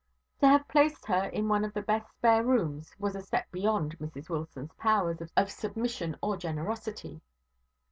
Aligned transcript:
To 0.39 0.47
have 0.47 0.67
placed 0.67 1.05
her 1.05 1.25
in 1.25 1.43
the 1.43 1.49
one 1.51 1.69
best 1.69 2.07
spare 2.15 2.43
room 2.43 2.81
was 2.97 3.15
a 3.15 3.21
step 3.21 3.51
beyond 3.51 3.99
Mrs 3.99 4.29
Wilson's 4.29 4.73
powers 4.73 5.21
of 5.37 5.51
submission 5.51 6.17
or 6.23 6.37
generosity. 6.37 7.21